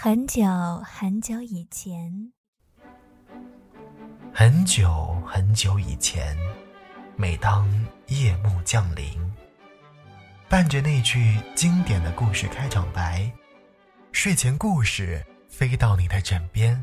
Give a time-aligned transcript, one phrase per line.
[0.00, 0.44] 很久
[0.84, 2.32] 很久以前，
[4.32, 6.38] 很久很久以前，
[7.16, 7.68] 每当
[8.06, 9.10] 夜幕降临，
[10.48, 13.28] 伴着那句经典的故事开场白，
[14.12, 16.80] 睡前故事飞到你的枕边，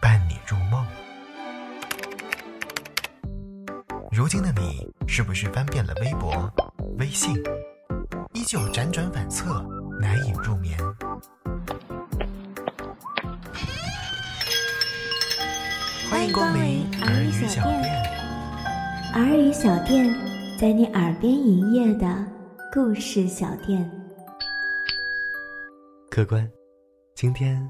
[0.00, 0.84] 伴你入梦。
[4.10, 6.52] 如今的你，是不是翻遍了微博、
[6.98, 7.36] 微信，
[8.34, 9.62] 依旧辗转反侧，
[10.00, 10.76] 难以入眠？
[16.18, 18.02] 欢迎光临儿语小店。
[19.14, 20.12] 儿语小店，
[20.58, 22.26] 在你耳边营业的
[22.72, 23.88] 故事小店。
[26.10, 26.50] 客官，
[27.14, 27.64] 今天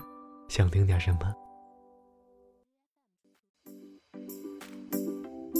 [0.48, 1.18] 想听点什么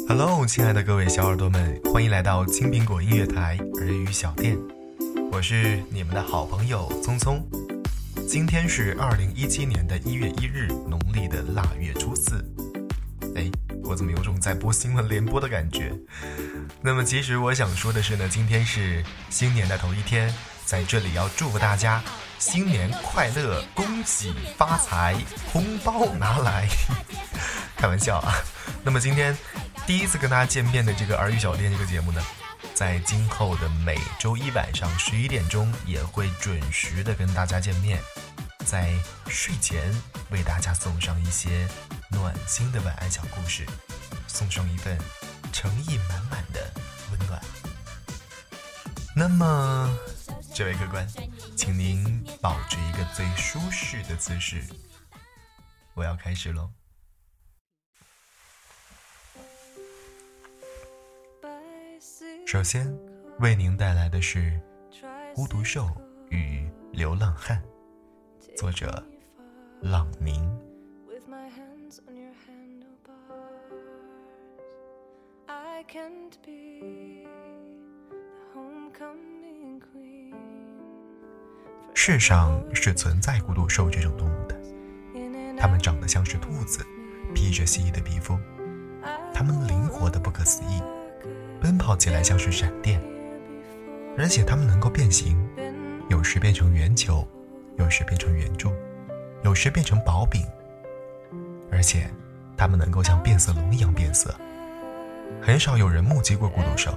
[0.08, 4.58] ？Hello，亲爱的各位小耳朵们，欢迎来到青苹果音乐台儿语小店，
[5.30, 7.46] 我是你们的好朋友聪聪。
[8.26, 12.42] 今天是二零一七年的一月一日，农历的腊月初四。
[13.38, 13.48] 哎，
[13.84, 15.92] 我怎么有种在播新闻联播的感觉？
[16.82, 22.02] 那么，其实我想说的是呢，今天是新年的头一天，在这里要祝福大家
[22.40, 25.16] 新年快乐，恭喜发财，
[25.52, 26.68] 红包拿来。
[27.78, 28.34] 开玩笑啊。
[28.82, 29.36] 那么今天
[29.86, 32.20] 第一次跟大家见面的这个儿语小店这个节目呢，
[32.74, 38.00] 在今后的每周一晚上十一点钟也会准时的跟大家见面，
[38.64, 38.92] 在
[39.28, 39.94] 睡前
[40.30, 41.68] 为大家送上一些。
[42.10, 43.66] 暖心的晚安小故事，
[44.26, 44.98] 送上一份
[45.52, 46.72] 诚意满满的
[47.10, 47.40] 温暖。
[49.14, 49.98] 那么，
[50.54, 51.06] 这位客官，
[51.56, 54.62] 请您保持一个最舒适的姿势。
[55.94, 56.70] 我要开始喽。
[62.46, 62.90] 首先，
[63.40, 64.58] 为您带来的是
[65.34, 65.90] 《孤独兽
[66.30, 67.62] 与流浪汉》，
[68.56, 69.04] 作者
[69.82, 70.67] 朗宁。
[75.88, 77.26] Can't be
[78.54, 80.34] homecoming queen.
[81.94, 84.54] 世上是存在孤独兽这种动物的，
[85.58, 86.84] 它们长得像是兔子，
[87.34, 88.38] 披着蜥蜴的皮肤，
[89.32, 90.82] 它们灵活的不可思议，
[91.58, 93.00] 奔跑起来像是闪电，
[94.18, 95.38] 而且它们能够变形，
[96.10, 97.26] 有时变成圆球，
[97.78, 98.70] 有时变成圆柱，
[99.42, 100.44] 有时变成薄饼，
[101.72, 102.10] 而且
[102.58, 104.34] 它们能够像变色龙一样变色。
[105.40, 106.96] 很少有人目击过孤独兽，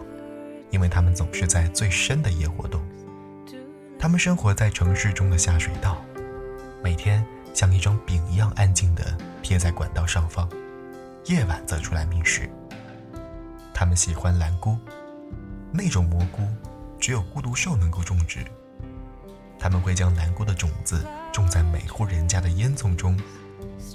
[0.69, 2.81] 因为它们总是在最深的夜活动。
[3.99, 6.03] 它们生活在城市中的下水道，
[6.83, 9.03] 每天像一张饼一样安静地
[9.41, 10.49] 贴在管道上方，
[11.25, 12.49] 夜晚则出来觅食。
[13.73, 14.77] 它们喜欢蓝菇，
[15.71, 16.41] 那种蘑菇
[16.99, 18.39] 只有孤独兽能够种植。
[19.59, 23.15] 他们会将蓝菇的种子种在每户人家的烟囱中，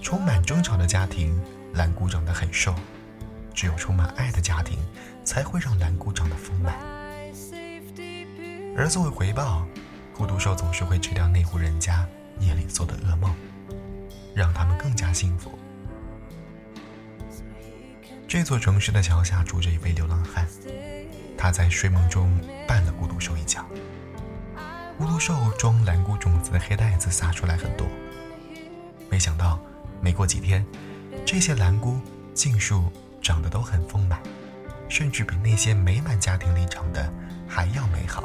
[0.01, 1.37] 充满争吵的家庭，
[1.75, 2.73] 蓝菇长得很瘦。
[3.57, 4.79] 只有充满爱的家庭，
[5.25, 6.75] 才会让蓝菇长得丰满。
[8.77, 9.67] 而作为回报，
[10.15, 12.07] 孤独兽总是会吃掉那户人家
[12.39, 13.35] 夜里做的噩梦，
[14.35, 15.59] 让他们更加幸福。
[18.29, 20.47] 这座城市的桥下住着一位流浪汉，
[21.39, 22.39] 他在睡梦中
[22.69, 23.65] 绊了孤独兽一脚。
[24.99, 27.87] 孤独兽装蓝菇种子的黑袋子撒出来很多，
[29.09, 29.59] 没想到
[30.03, 30.67] 没过几天，
[31.25, 31.99] 这些蓝菇
[32.35, 32.93] 尽数。
[33.27, 34.23] 长得都很丰满，
[34.89, 37.13] 甚至比那些美满家庭里长得
[37.49, 38.23] 还要美好。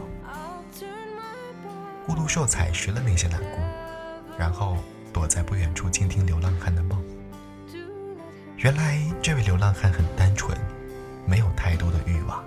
[2.06, 3.58] 孤独兽采食了那些蓝菇，
[4.38, 4.78] 然后
[5.12, 7.04] 躲在不远处倾听流浪汉的梦。
[8.58, 10.56] 原来这位流浪汉很单纯，
[11.26, 12.44] 没有太多的欲望，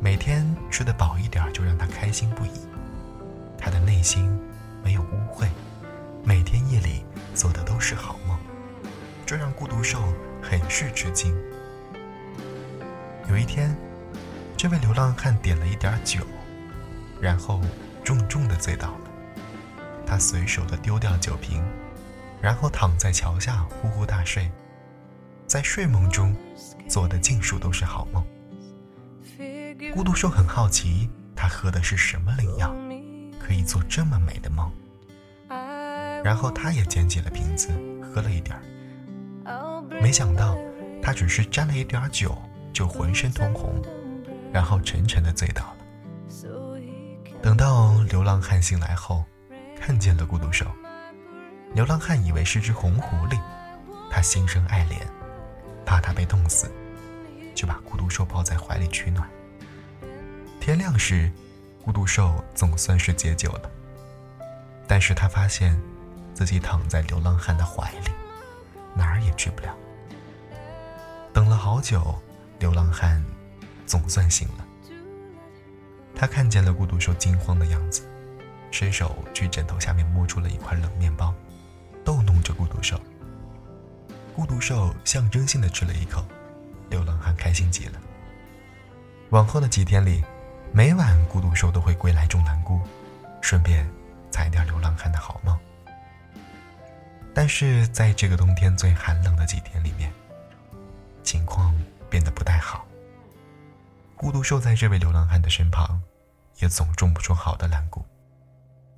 [0.00, 2.50] 每天吃得饱一点就让他开心不已。
[3.58, 4.30] 他的内心
[4.84, 5.48] 没有污秽，
[6.22, 7.04] 每天夜里
[7.34, 8.38] 做的都是好梦，
[9.26, 9.98] 这让孤独兽
[10.40, 11.34] 很是吃惊。
[13.28, 13.76] 有一天，
[14.56, 16.20] 这位流浪汉点了一点酒，
[17.20, 17.60] 然后
[18.04, 19.00] 重重的醉倒了。
[20.06, 21.60] 他随手的丢掉酒瓶，
[22.40, 24.48] 然后躺在桥下呼呼大睡，
[25.46, 26.34] 在睡梦中
[26.88, 28.24] 做的尽数都是好梦。
[29.92, 32.72] 孤独兽很好奇，他喝的是什么灵药，
[33.40, 34.70] 可以做这么美的梦。
[36.22, 37.68] 然后他也捡起了瓶子，
[38.02, 40.56] 喝了一点儿，没想到
[41.02, 42.36] 他只是沾了一点酒。
[42.76, 43.80] 就浑身通红，
[44.52, 45.76] 然后沉沉的醉倒了。
[47.40, 49.24] 等到流浪汉醒来后，
[49.80, 50.66] 看见了孤独兽，
[51.72, 53.40] 流浪汉以为是只红狐狸，
[54.10, 54.98] 他心生爱怜，
[55.86, 56.70] 怕它被冻死，
[57.54, 59.26] 就把孤独兽抱在怀里取暖。
[60.60, 61.32] 天亮时，
[61.82, 63.70] 孤独兽总算是解酒了，
[64.86, 65.80] 但是他发现
[66.34, 68.10] 自己躺在流浪汉的怀里，
[68.94, 69.74] 哪儿也去不了。
[71.32, 72.14] 等了好久，
[72.58, 73.24] 流浪汉
[73.86, 74.66] 总算醒了。
[76.14, 78.08] 他看见了孤独兽惊慌的样子，
[78.70, 81.34] 伸手去枕头下面摸出了一块冷面包，
[82.04, 83.00] 逗弄着孤独兽。
[84.34, 86.26] 孤独兽象征性的吃了一口，
[86.90, 88.00] 流浪汉开心极了。
[89.30, 90.22] 往后的几天里，
[90.72, 92.80] 每晚孤独兽都会归来种兰菇，
[93.40, 93.86] 顺便
[94.30, 95.58] 采点流浪汉的好梦。
[97.34, 100.10] 但是在这个冬天最寒冷的几天里面，
[104.26, 106.02] 孤独兽在这位流浪汉的身旁，
[106.56, 108.04] 也总种不出好的蓝菇，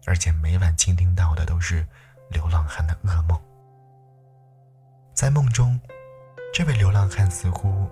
[0.07, 1.87] 而且每晚倾听到的都是
[2.31, 3.39] 流浪汉的噩梦。
[5.13, 5.79] 在梦中，
[6.51, 7.91] 这位流浪汉似乎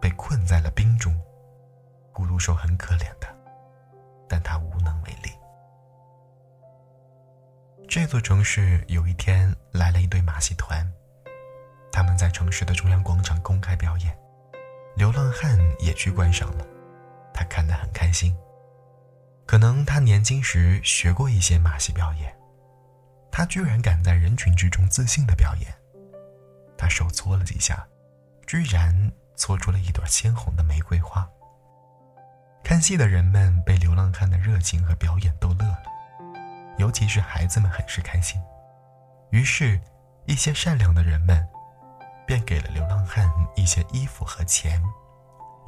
[0.00, 1.14] 被困在了冰中，
[2.10, 3.28] 孤独兽很可怜的，
[4.26, 5.30] 但他无能为力。
[7.86, 10.90] 这座城市有一天来了一对马戏团，
[11.92, 14.18] 他们在城市的中央广场公开表演，
[14.96, 16.66] 流浪汉也去观赏了，
[17.38, 18.36] 他看得很开心。
[19.46, 22.36] 可能他年轻时学过一些马戏表演，
[23.30, 25.72] 他居然敢在人群之中自信的表演。
[26.76, 27.86] 他手搓了几下，
[28.44, 28.92] 居然
[29.36, 31.28] 搓出了一朵鲜红的玫瑰花。
[32.64, 35.82] 看戏的人们被流浪汉的热情和表演逗乐了。
[36.76, 38.40] 尤其是孩子们很是开心，
[39.30, 39.80] 于是，
[40.26, 41.46] 一些善良的人们
[42.26, 44.82] 便给了流浪汉一些衣服和钱。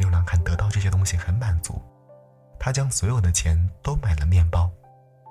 [0.00, 1.81] 流浪汉得到这些东西很满足，
[2.58, 4.69] 他将所有的钱都买了面包，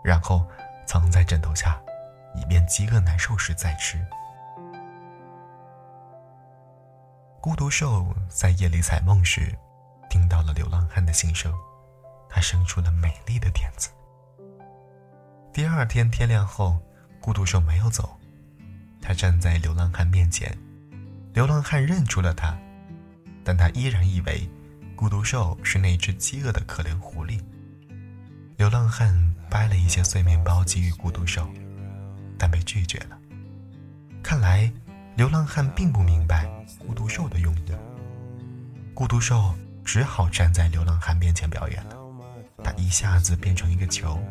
[0.03, 0.47] 然后
[0.85, 1.81] 藏在枕头下，
[2.35, 3.99] 以便饥饿难受时再吃。
[7.41, 9.57] 孤独兽在夜里采梦时，
[10.07, 11.51] 听到了流浪汉的心声，
[12.29, 13.89] 他生出了美丽的点子。
[15.51, 16.77] 第二天天亮后，
[17.19, 18.15] 孤独兽没有走，
[19.01, 20.55] 他站在流浪汉面前。
[21.33, 22.55] 流浪汉认出了他，
[23.43, 24.47] 但他依然以为
[24.99, 27.39] 孤独兽是那只饥饿的可怜狐狸。
[28.57, 29.17] 流浪汉
[29.49, 31.49] 掰了一些碎面包给予孤独兽，
[32.37, 33.17] 但被拒绝了。
[34.21, 34.69] 看来，
[35.15, 37.71] 流浪汉并不明白孤独兽的用意。
[38.93, 39.55] 孤独兽
[39.85, 41.95] 只好站在流浪汉面前表演了，
[42.61, 44.21] 他一下子变成一个球。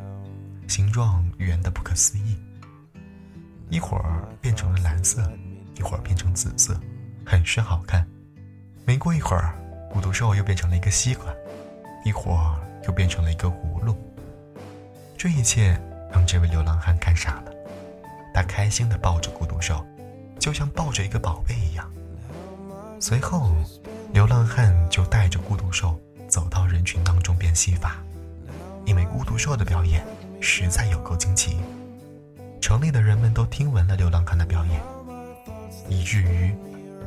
[0.67, 2.37] 形状圆的不可思议，
[3.71, 5.33] 一会儿变成了蓝色，
[5.77, 6.79] 一会儿变成紫色，
[7.25, 8.07] 很是好看。
[8.85, 9.59] 没过一会儿，
[9.91, 11.27] 孤独兽又变成了一个西瓜，
[12.05, 12.57] 一会儿
[12.87, 13.97] 又变成了一个葫芦。
[15.17, 15.81] 这一切
[16.13, 17.53] 让这位流浪汉看傻了，
[18.33, 19.85] 他开心地抱着孤独兽，
[20.39, 21.91] 就像抱着一个宝贝一样。
[23.01, 23.51] 随后，
[24.13, 25.99] 流浪汉就带着孤独兽
[26.29, 27.97] 走到人群当中变戏法，
[28.85, 30.05] 因为孤独兽的表演。
[30.41, 31.59] 实在有够惊奇，
[32.61, 34.81] 城里的人们都听闻了流浪汉的表演，
[35.89, 36.55] 以至于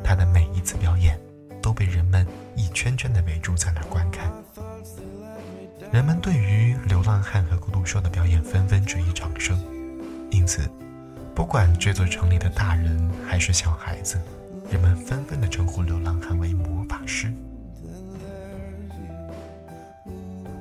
[0.03, 1.17] 他的每一次表演
[1.61, 2.25] 都被人们
[2.55, 4.31] 一圈圈的围住在那观看。
[5.91, 9.59] 人们对于流浪汉和孤独兽的表演纷纷致以掌声，
[10.31, 10.69] 因此，
[11.35, 14.19] 不管这座城里的大人还是小孩子，
[14.69, 17.31] 人们纷纷的称呼流浪汉为魔法师。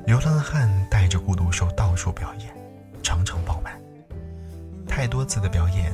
[0.07, 2.51] 流浪汉带着孤独兽到处表演。
[3.03, 3.81] 常常爆满。
[4.87, 5.93] 太多次的表演，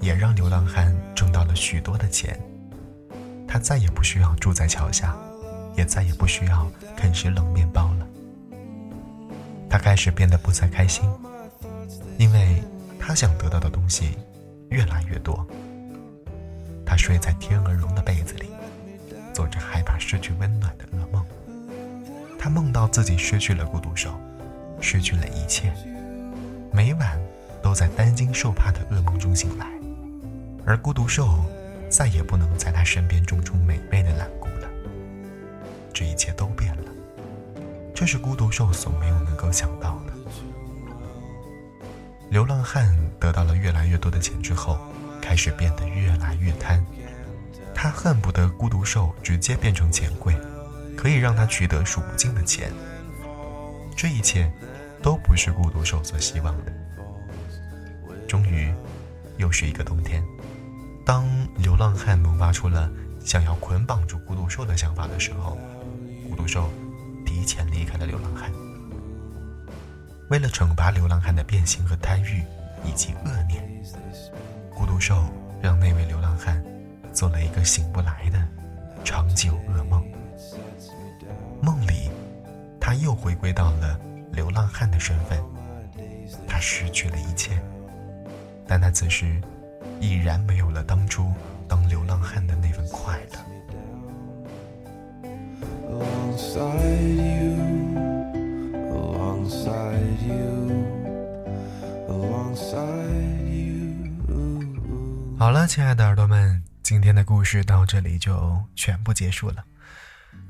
[0.00, 2.38] 也让流浪汉挣到了许多的钱。
[3.48, 5.16] 他再也不需要住在桥下，
[5.74, 8.06] 也再也不需要啃食冷面包了。
[9.70, 11.10] 他开始变得不再开心，
[12.18, 12.62] 因为
[12.98, 14.16] 他想得到的东西
[14.68, 15.46] 越来越多。
[16.84, 18.50] 他睡在天鹅绒的被子里，
[19.32, 21.24] 做着害怕失去温暖的噩梦。
[22.38, 24.12] 他梦到自己失去了孤独手，
[24.80, 25.72] 失去了一切。
[26.70, 27.18] 每晚
[27.62, 29.66] 都在担惊受怕的噩梦中醒来，
[30.64, 31.44] 而孤独兽
[31.88, 34.68] 再也不能在他身边种出美味的懒菇了。
[35.92, 36.92] 这一切都变了，
[37.94, 40.12] 这是孤独兽所没有能够想到的。
[42.30, 44.78] 流浪汉得到了越来越多的钱之后，
[45.20, 46.84] 开始变得越来越贪，
[47.74, 50.36] 他恨不得孤独兽直接变成钱柜，
[50.96, 52.70] 可以让他取得数不尽的钱。
[53.96, 54.50] 这一切。
[55.00, 56.72] 都不是孤独兽所希望的。
[58.26, 58.74] 终于，
[59.36, 60.20] 又是一个冬天。
[61.08, 62.92] 当流浪汉萌发出了
[63.24, 65.56] 想要捆绑住孤独兽的想法的时候，
[66.28, 66.68] 孤独兽
[67.24, 68.52] 提前离开了流浪汉。
[70.28, 72.44] 为了惩罚流浪汉的变心和贪欲
[72.84, 73.66] 以及恶念，
[74.74, 75.24] 孤独兽
[75.62, 76.62] 让那位流浪汉
[77.10, 78.46] 做了一个醒不来的
[79.02, 80.04] 长久噩梦。
[81.62, 82.10] 梦里，
[82.78, 83.98] 他又回归到了。
[84.30, 85.42] 流浪汉的身份，
[86.46, 87.58] 他失去了一切，
[88.68, 89.40] 但他此时
[90.00, 91.32] 已然没有了当初
[91.68, 93.38] 当流浪汉的那份快乐。
[105.38, 109.64] 好了，亲爱的耳朵们，今天的故事到这里就全部结束了。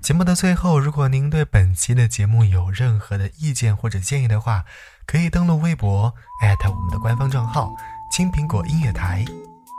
[0.01, 4.65] 节目的最后，如果您对本期的节目有任何的意见或者建议的话，
[5.07, 7.75] 可以登录微博艾特我们的官方账号
[8.11, 9.25] “青苹果音乐台”，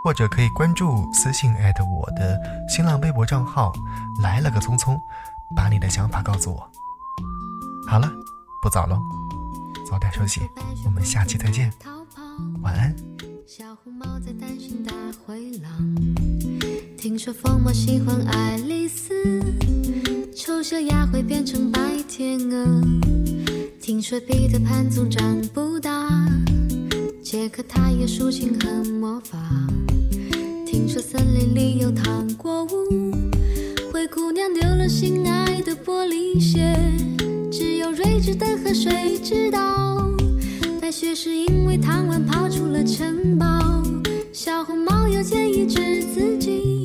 [0.03, 3.73] 或者可以关注私信艾特我的新浪微博账号
[4.21, 4.97] “来了个匆匆”，
[5.55, 6.71] 把你的想法告诉我。
[7.87, 8.09] 好了，
[8.61, 8.99] 不早了，
[9.89, 10.41] 早点休息，
[10.85, 11.71] 我们下期再见，
[12.61, 12.95] 晚安。
[13.47, 14.93] 小红帽在担心大
[15.25, 15.71] 灰狼，
[16.97, 19.11] 听说疯帽喜欢爱丽丝，
[20.35, 22.81] 丑小鸭会变成白天鹅。
[23.81, 25.58] 听说彼得潘总长不，
[27.59, 29.37] 杰克他有竖琴和魔法。
[30.65, 33.11] 听说森林里有糖果屋，
[33.91, 36.73] 灰姑娘丢了心爱的玻璃鞋，
[37.51, 40.09] 只有睿智的河水知道。
[40.79, 43.83] 白雪是因为贪玩跑出了城堡，
[44.31, 46.78] 小红帽又建议治自己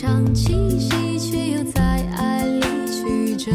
[0.00, 1.82] 场七夕，却又在
[2.16, 3.50] 爱里曲折。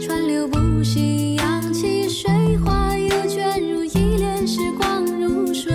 [0.00, 5.72] 川流不息，扬起水花，又卷入一帘时光如水，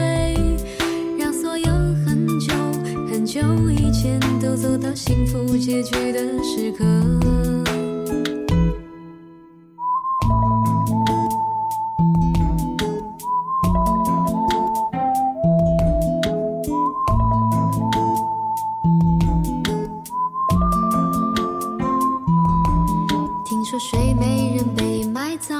[1.18, 1.66] 让所有
[2.06, 2.54] 很久
[3.12, 6.86] 很久以前都走到幸福结局的时刻。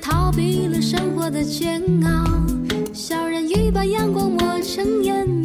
[0.00, 2.24] 逃避了生活的煎熬，
[2.92, 5.39] 小人鱼把阳光抹成眼